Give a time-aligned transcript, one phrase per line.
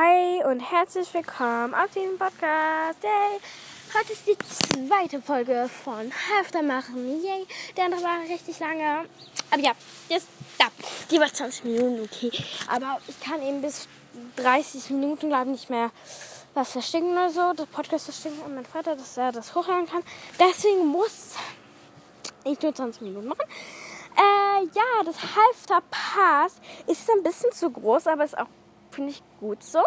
[0.00, 3.02] Hi und herzlich willkommen auf diesem Podcast.
[3.02, 3.40] Yay!
[3.98, 7.20] Heute ist die zweite Folge von Hälfte machen.
[7.20, 7.44] Yay!
[7.76, 9.06] Der andere war richtig lange.
[9.50, 9.72] Aber ja,
[10.08, 10.66] jetzt da.
[11.10, 12.30] Die war 20 Minuten, okay.
[12.68, 13.88] Aber ich kann eben bis
[14.36, 15.90] 30 Minuten, glaube ich, nicht mehr
[16.54, 17.52] was verstecken oder so.
[17.54, 20.04] Das Podcast verstecken und mein Vater, dass er das hochladen kann.
[20.38, 21.34] Deswegen muss
[22.44, 23.48] ich nur 20 Minuten machen.
[24.16, 28.46] Äh, ja, das Halfter Pass ist ein bisschen zu groß, aber ist auch
[28.98, 29.78] finde ich gut so.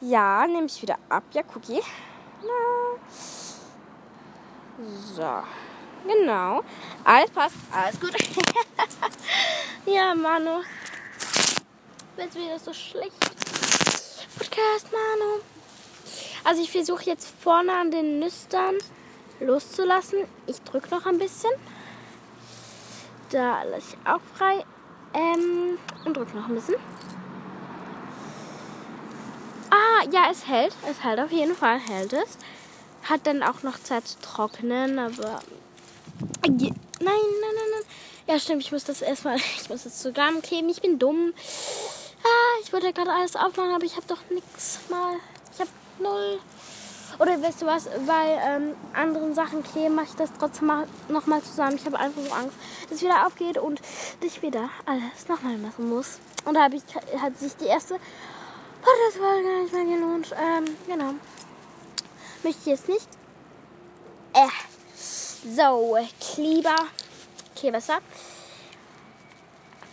[0.00, 1.24] Ja, nehme ich wieder ab.
[1.32, 1.80] Ja, Cookie.
[5.16, 5.42] So.
[6.06, 6.62] Genau.
[7.02, 7.56] Alles passt.
[7.72, 8.12] Alles gut.
[9.86, 10.62] ja, Manu.
[12.16, 13.18] Jetzt wieder so schlecht.
[14.38, 15.42] Podcast, Manu.
[16.44, 18.76] Also ich versuche jetzt vorne an den Nüstern
[19.40, 20.20] loszulassen.
[20.46, 21.50] Ich drücke noch ein bisschen.
[23.30, 24.64] Da lasse ich auch frei.
[25.14, 26.76] Ähm, und drücke noch ein bisschen.
[29.72, 30.74] Ah, ja, es hält.
[30.88, 32.38] Es hält auf jeden Fall, hält es.
[33.04, 35.40] Hat dann auch noch Zeit zu trocknen, aber.
[36.46, 37.84] Nein, nein, nein, nein.
[38.28, 39.36] Ja, stimmt, ich muss das erstmal.
[39.60, 40.68] Ich muss das zusammenkleben.
[40.70, 41.32] Ich bin dumm.
[42.22, 45.16] Ah, ich wollte gerade alles aufmachen, aber ich habe doch nichts mal.
[45.52, 46.38] Ich habe null.
[47.18, 51.42] Oder weißt du was, weil ähm, anderen Sachen kleben, mache ich das trotzdem mal, nochmal
[51.42, 51.76] zusammen.
[51.76, 53.80] Ich habe einfach so Angst, dass es wieder aufgeht und
[54.22, 56.18] ich wieder alles nochmal machen muss.
[56.44, 56.82] Und da habe ich,
[57.20, 57.98] hat sich die erste
[58.82, 60.34] Gar nicht mehr gelohnt.
[60.38, 61.14] Ähm, genau.
[62.42, 63.08] Möchte ich jetzt nicht.
[64.34, 64.48] Äh.
[64.94, 66.76] So, Kleber.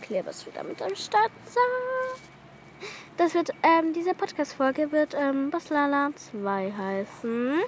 [0.01, 1.31] Kleber ist wieder mit am Start.
[1.45, 1.59] So.
[3.17, 7.59] Das wird, ähm, diese Podcast-Folge wird, ähm, Baslala 2 heißen.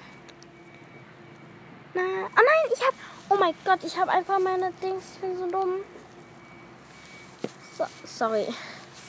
[1.94, 2.94] Na, oh nein, ich hab,
[3.28, 5.74] oh mein Gott, ich habe einfach meine Dings, ich bin so dumm.
[7.76, 8.46] So, sorry.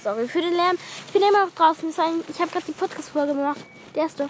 [0.03, 0.77] Sorry für den Lärm.
[1.07, 1.89] Ich bin immer noch draußen.
[1.89, 1.97] Ich
[2.39, 3.61] habe gerade die Podcast-Folge gemacht.
[3.95, 4.27] Die erste.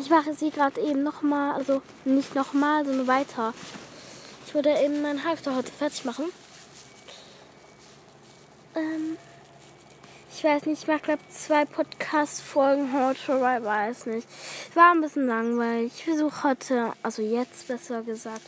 [0.00, 3.54] Ich mache sie gerade eben nochmal, also nicht nochmal, sondern weiter.
[4.46, 6.24] Ich würde eben meinen Halfter heute fertig machen.
[8.74, 9.16] Ähm,
[10.34, 14.26] ich weiß nicht, ich mache glaube zwei Podcast-Folgen heute, weil weiß nicht.
[14.74, 15.92] War ein bisschen langweilig.
[15.96, 18.42] Ich versuche heute, also jetzt besser gesagt,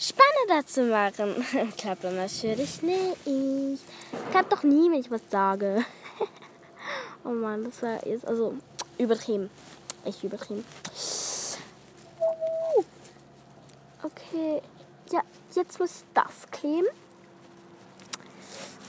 [0.00, 1.44] spannender zu machen.
[1.76, 3.82] Klappt dann natürlich nicht.
[4.30, 5.84] Klappt doch nie, wenn ich was sage.
[7.24, 8.54] oh Mann, das war jetzt also
[8.98, 9.50] übertrieben.
[10.04, 10.64] Echt übertrieben.
[14.02, 14.62] Okay.
[15.10, 15.20] Ja,
[15.54, 16.88] jetzt muss ich das kleben.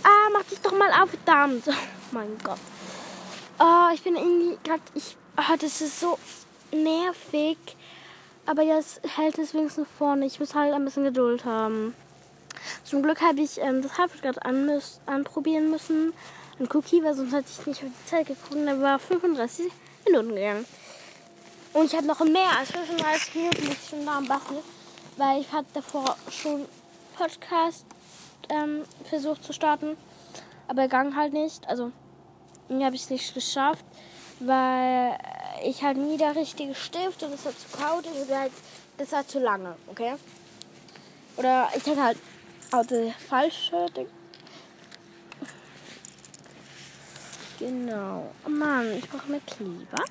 [0.04, 1.68] Ah, mach dich doch mal auf, verdammt.
[2.14, 2.60] Oh mein Gott.
[3.58, 4.82] Oh, ich bin irgendwie gerade.
[4.96, 5.16] Ich.
[5.38, 6.20] Oh, das ist so
[6.74, 7.58] nervig.
[8.46, 10.26] Aber jetzt hält es wenigstens vorne.
[10.26, 11.96] Ich muss halt ein bisschen Geduld haben.
[12.84, 16.14] Zum Glück habe ich ähm, das Halbfeld gerade an, anprobieren müssen.
[16.60, 18.56] Ein Cookie, weil sonst hätte ich nicht auf die Zeit geguckt.
[18.66, 19.72] Da war 35
[20.06, 20.66] Minuten gegangen.
[21.74, 24.60] Und ich habe noch mehr als 35 Minuten bis ich schon da am Basteln.
[25.18, 26.66] Weil ich hatte davor schon
[27.16, 27.86] Podcast
[28.50, 29.96] ähm, versucht zu starten.
[30.68, 31.68] Aber gang halt nicht.
[31.68, 31.92] Also,
[32.70, 33.86] habe ich es nicht geschafft.
[34.40, 35.18] Weil
[35.64, 38.52] ich halt nie der richtige Stift und es hat zu kalt und halt,
[38.98, 40.16] das war zu lange, okay?
[41.38, 42.18] Oder ich hatte halt
[42.72, 44.08] auch die falsche Ding.
[47.60, 48.32] Genau.
[48.46, 50.04] Oh Mann, ich brauche mehr Kleber.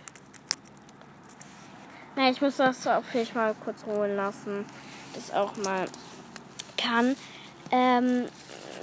[2.16, 4.66] Ja, ich muss das auf jeden Fall kurz holen lassen.
[5.14, 5.86] Das auch mal
[6.76, 7.16] kann.
[7.72, 8.26] Ähm,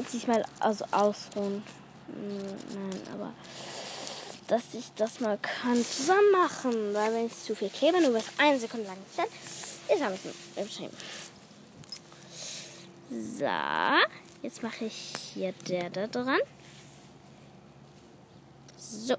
[0.07, 1.63] sich mal also ausruhen.
[2.07, 3.33] Hm, nein, aber
[4.47, 6.93] dass ich das mal kann zusammen machen.
[6.93, 9.25] Weil wenn ich zu viel klebe, nur bis eine Sekunde lang dann
[9.89, 10.97] ist bisschen übertrieben.
[13.09, 13.45] So,
[14.43, 14.93] jetzt mache ich
[15.33, 16.39] hier der da dran.
[18.77, 19.15] So.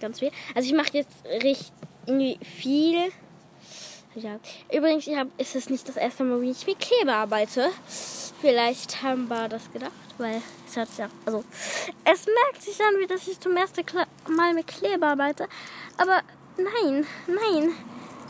[0.00, 0.30] Ganz viel.
[0.54, 1.72] Also ich mache jetzt richtig
[2.60, 3.12] viel.
[4.14, 4.38] Ja.
[4.72, 7.70] Übrigens, ich hab, ist es nicht das erste Mal, wie ich mit Kleber arbeite.
[8.40, 11.44] Vielleicht haben wir das gedacht weil es hat ja, also
[12.04, 13.84] es merkt sich an, wie dass ich zum ersten
[14.28, 15.48] Mal mit Kleber arbeite.
[15.96, 16.22] Aber
[16.56, 17.74] nein, nein,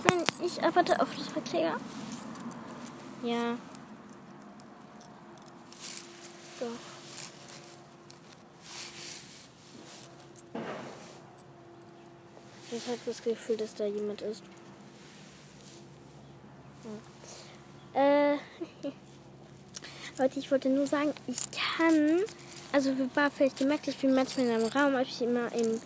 [0.05, 1.77] nein, ich arbeite oft mit Kleber.
[3.23, 3.57] Ja.
[6.61, 6.67] Doch.
[12.73, 14.43] Ich habe das Gefühl, dass da jemand ist.
[17.95, 18.33] Ja.
[18.33, 18.39] Äh.
[20.19, 22.21] Leute, ich wollte nur sagen, ich kann,
[22.73, 25.81] also war vielleicht gemerkt, ich bin manchmal in einem Raum, habe ich immer im,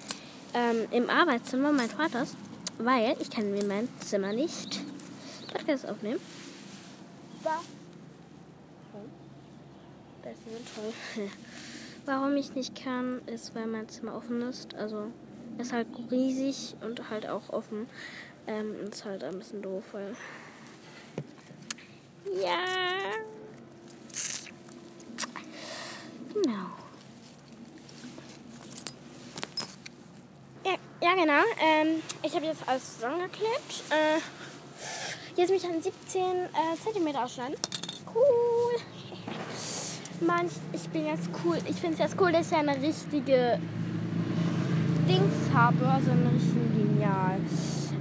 [0.54, 2.36] ähm, im Arbeitszimmer meines Vaters,
[2.78, 4.80] weil ich kann in meinem Zimmer nicht
[5.52, 6.20] Podcast aufnehmen.
[7.42, 7.60] Da.
[10.22, 11.28] Das ist toll.
[12.06, 14.74] Warum ich nicht kann, ist, weil mein Zimmer offen ist.
[14.74, 15.06] Also
[15.58, 17.88] ist halt riesig und halt auch offen.
[18.46, 20.14] Ähm, ist halt ein bisschen doof, weil.
[22.40, 22.64] Ja.
[26.32, 26.66] Genau.
[31.10, 31.42] Ja, genau.
[31.60, 33.82] Ähm, ich habe jetzt alles zusammengeklebt.
[33.90, 34.20] Äh,
[35.40, 36.46] jetzt mich an 17 äh,
[36.84, 37.56] cm ausschneiden.
[38.14, 38.76] Cool.
[40.26, 41.58] Mann, ich, bin jetzt cool.
[41.68, 43.58] Ich finde es jetzt cool, dass ich eine richtige
[45.08, 45.84] Dings habe.
[45.84, 47.40] Also eine richtige Lineal.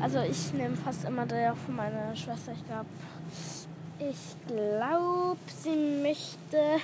[0.01, 2.51] Also ich nehme fast immer der von meiner Schwester.
[2.51, 2.89] Ich glaube,
[3.97, 6.79] ich glaube, sie möchte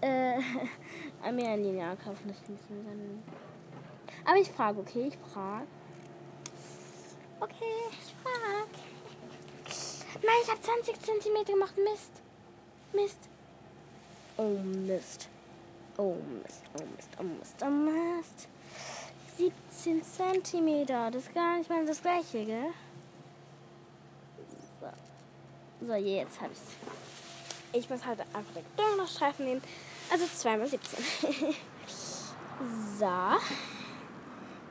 [0.00, 0.38] äh,
[1.32, 2.26] mir ein Lineal kaufen.
[2.26, 2.36] Das
[2.68, 3.53] dann.
[4.24, 5.66] Aber ich frage, okay, ich frage.
[7.40, 8.70] Okay, ich frage.
[10.22, 11.74] Nein, ich habe 20 cm gemacht.
[11.76, 12.22] Mist.
[12.92, 13.28] Mist.
[14.36, 15.28] Oh Mist.
[15.96, 18.48] Oh Mist, oh Mist, oh Mist, oh Mist.
[19.36, 20.86] 17 cm.
[20.86, 22.72] Das ist gar nicht mal das gleiche, gell?
[24.80, 26.62] So, so jetzt habe ich's.
[27.72, 29.62] Ich muss halt einfach den Donnerstreifen nehmen.
[30.10, 31.04] Also 2 mal 17.
[32.98, 33.06] so.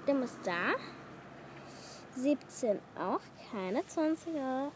[0.06, 0.74] Der muss da.
[2.16, 3.22] 17 auch.
[3.52, 4.36] Keine 20er.
[4.36, 4.72] Ja.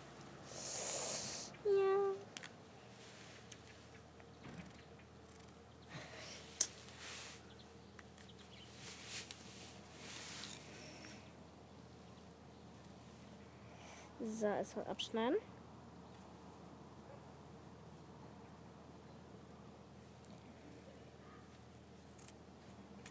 [14.26, 15.38] So, erstmal abschneiden.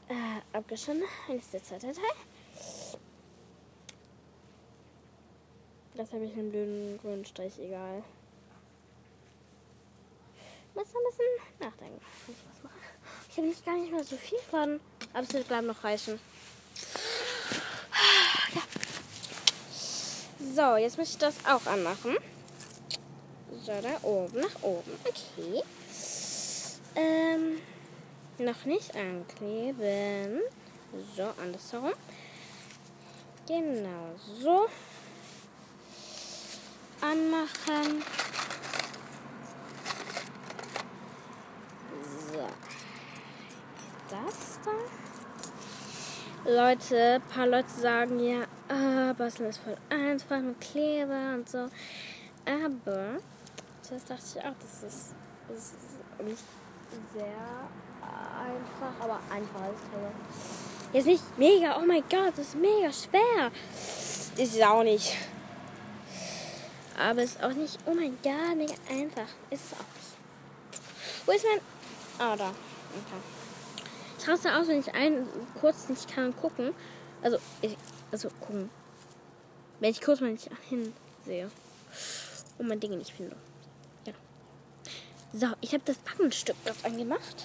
[0.09, 1.03] Äh, abgeschnitten.
[1.27, 2.05] Hier ist der zweite Teil.
[5.95, 8.05] Das habe ich einen blöden grünen Strich, egal.
[10.75, 11.27] Muss ein bisschen
[11.59, 12.75] nachdenken, ich was mache.
[13.31, 14.79] Ich habe nicht gar nicht mehr so viel von,
[15.15, 16.21] aber es wird glaube noch reichen.
[20.55, 22.17] So, jetzt muss ich das auch anmachen.
[23.65, 24.93] So, da oben, nach oben.
[25.05, 25.63] Okay.
[26.95, 27.59] Ähm,
[28.39, 30.41] noch nicht ankleben.
[31.17, 31.93] So, andersherum.
[33.47, 34.67] Genau, so.
[37.01, 38.03] Anmachen.
[42.33, 42.49] So.
[44.11, 46.51] Das da.
[46.51, 51.69] Leute, ein paar Leute sagen ja, ah, Basteln ist voll einfach mit Kleber und so.
[52.45, 53.19] Aber
[53.91, 55.15] das dachte ich auch, das ist,
[55.49, 56.45] das ist nicht
[57.13, 57.69] sehr
[58.47, 60.11] einfach, aber einfach ist Kleber.
[60.93, 63.51] Jetzt nicht mega, oh mein Gott, das ist mega schwer.
[64.37, 65.17] Ist es auch nicht.
[66.99, 69.29] Aber es ist auch nicht, oh mein Gott, mega einfach.
[69.51, 71.27] Ist es auch nicht.
[71.27, 71.61] Wo ist mein.
[72.19, 72.49] Ah, da.
[72.49, 73.21] Okay.
[74.19, 75.29] Ich raste aus, wenn ich einen
[75.61, 76.73] kurz nicht kann gucken.
[77.23, 77.77] Also, ich,
[78.11, 78.71] also gucken.
[79.81, 81.51] Wenn ich kurz mal nicht hinsehe.
[82.59, 83.37] Und mein Ding nicht finde.
[84.07, 84.15] Ja.
[85.33, 87.45] So, ich habe das Backenstück dort angemacht.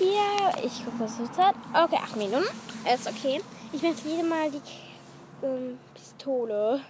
[0.00, 1.54] Ja, ich gucke, was es hat.
[1.74, 2.46] Okay, 8 Minuten.
[2.92, 3.42] Ist okay.
[3.70, 4.62] Ich möchte wieder mal die
[5.46, 6.80] ähm, Pistole.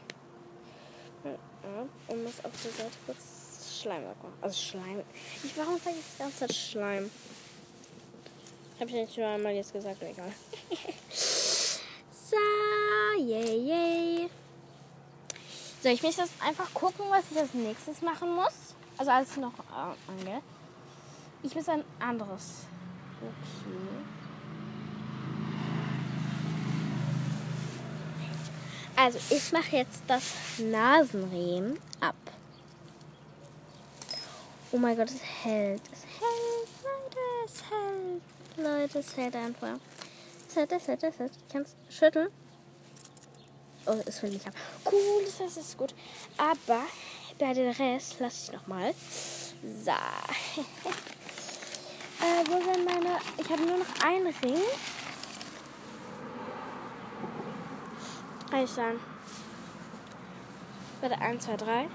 [2.07, 4.33] Und muss auf der Seite kurz Schleim wegmachen.
[4.41, 5.03] Also Schleim.
[5.43, 7.11] Ich, warum sage ich die ganze Zeit Schleim?
[8.79, 10.33] Habe ich nicht schon einmal jetzt gesagt, egal.
[11.11, 12.37] so,
[13.19, 14.31] yay, yay.
[15.83, 18.75] So, ich möchte jetzt einfach gucken, was ich als nächstes machen muss.
[18.97, 20.43] Also alles noch äh, angeht.
[21.43, 22.67] Ich muss ein anderes.
[23.21, 24.11] Okay.
[28.97, 30.23] Also, ich mache jetzt das
[30.59, 32.15] Nasenriemen ab.
[34.73, 35.83] Oh mein Gott, es hält.
[35.93, 38.23] Es hält, Leute, es hält.
[38.57, 39.79] Leute, es hält einfach.
[40.49, 41.33] Es hält, es hält, es hält.
[41.35, 42.29] Ich kann es schütteln.
[43.87, 44.55] Oh, es fällt nicht ab.
[44.85, 45.95] Cool, das ist gut.
[46.37, 46.83] Aber
[47.39, 48.95] bei den Rest lasse ich nochmal.
[49.85, 49.93] So.
[52.21, 53.19] äh, wo sind meine...
[53.39, 54.62] Ich habe nur noch einen Ring.
[58.53, 59.00] Reicht dann.
[61.00, 61.89] Warte, 1, 2, 3,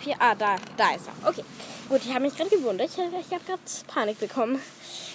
[0.00, 0.16] 4.
[0.18, 1.28] Ah, da, da ist er.
[1.28, 1.44] Okay.
[1.88, 2.88] Gut, ich habe mich gerade gewundert.
[2.88, 4.60] Ich, ich habe gerade Panik bekommen.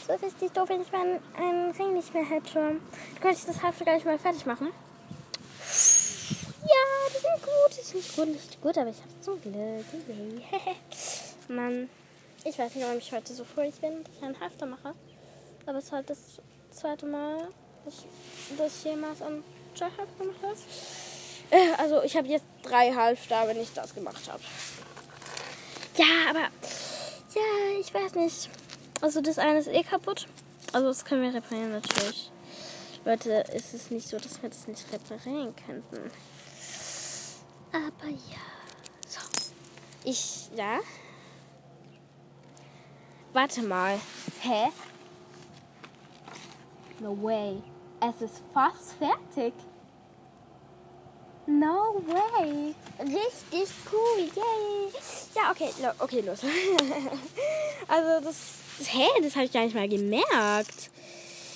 [0.08, 2.79] So ist richtig doof, wenn ich meinen einen Ring nicht mehr hätte.
[3.22, 4.67] Könnte ich das Hälfte gar nicht mal fertig machen.
[6.63, 7.77] Ja, die sind gut.
[7.77, 9.86] Die sind gut, nicht gut, aber ich habe zum Glück.
[11.48, 11.89] Mann,
[12.43, 14.93] ich weiß nicht, warum ich heute so fröhlich bin, dass ich einen Hälfte mache.
[15.65, 16.19] Aber es ist halt das
[16.71, 17.48] zweite Mal,
[17.86, 19.43] dass ich, ich jemals einen
[19.75, 20.57] Joyhalf gemacht habe.
[21.51, 24.41] Äh, also ich habe jetzt drei Halfter, wenn ich das gemacht habe.
[25.98, 26.50] Ja, aber
[27.33, 28.50] Ja, ich weiß nicht.
[29.01, 30.27] Also das eine ist eh kaputt.
[30.74, 32.31] Also das können wir reparieren natürlich.
[33.05, 36.12] Leute, ist es nicht so, dass wir das nicht reparieren könnten.
[37.71, 38.41] Aber ja.
[39.07, 39.19] So.
[40.03, 40.79] Ich, ja.
[43.33, 44.00] Warte mal.
[44.41, 44.71] Hä?
[47.00, 47.61] No way.
[48.00, 49.53] Es ist fast fertig.
[51.47, 52.75] No way.
[53.00, 54.29] Richtig cool.
[54.35, 54.91] Yay.
[55.35, 55.69] Ja, okay.
[55.81, 56.39] No, okay, los.
[57.88, 58.38] also das,
[58.88, 60.89] hä, das habe ich gar nicht mal gemerkt.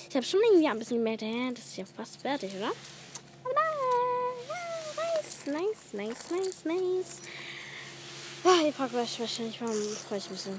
[0.08, 2.72] Ich habe schon irgendwie ein bisschen gemerkt, hä, das ist ja fast fertig, oder?
[5.46, 7.20] Nice, nice, nice, nice, nice.
[8.44, 9.74] Oh, ihr fragt euch wahrscheinlich, warum
[10.08, 10.50] freue ich mich so.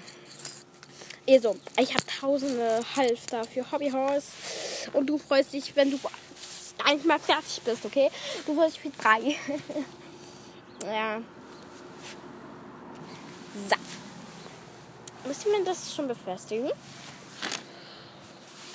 [1.29, 4.27] Also, ich habe tausende Halfter für Hobbyhorse
[4.93, 5.99] und du freust dich, wenn du
[6.93, 8.09] nicht mal fertig bist, okay?
[8.45, 9.19] Du freust dich für drei.
[10.85, 11.21] ja.
[13.69, 13.75] So.
[15.27, 16.71] Müsst ihr mir das schon befestigen?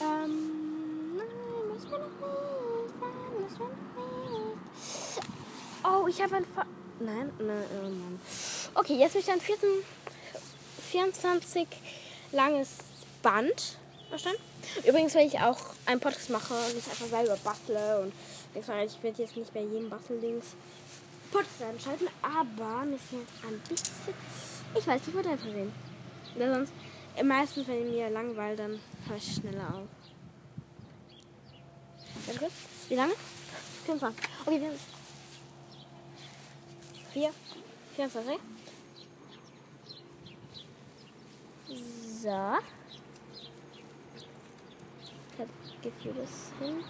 [0.01, 1.27] Ähm, nein,
[1.73, 2.21] müssen wir noch nicht.
[3.01, 4.63] Nein, müssen wir noch nicht.
[5.85, 6.45] Oh, ich habe ein...
[6.45, 6.67] Ver
[7.01, 8.21] nein, nein, oh Mann.
[8.75, 9.69] Okay, jetzt möchte ich ein 14,
[10.91, 11.67] 24
[12.33, 12.79] langes
[13.23, 13.79] Band
[14.11, 14.37] erstellen.
[14.87, 18.13] Übrigens, wenn ich auch einen Podcast mache und ich einfach selber bastle und
[18.55, 20.55] ich werde jetzt nicht bei jedem Basteldings
[21.31, 24.15] Podcast einschalten, aber mir fehlt ein bisschen.
[24.75, 25.73] Ich weiß, ich wollte einfach sehen.
[26.37, 26.73] Weil sonst,
[27.25, 29.89] meistens, wenn mir langweilt, dann höre ich schneller auf.
[32.89, 33.15] Wie lange?
[33.87, 34.25] 24.
[34.47, 34.71] Okay, wir
[37.13, 37.31] 4,
[37.97, 38.52] 24.
[41.75, 42.59] So.
[45.33, 45.51] Ich habe
[45.83, 46.85] Gefühl, das hin.